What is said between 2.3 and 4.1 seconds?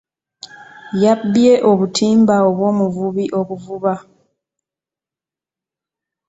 obw'omuvubi obuvuba.